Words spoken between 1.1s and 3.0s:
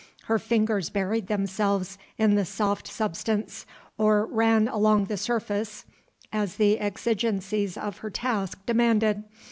themselves in the soft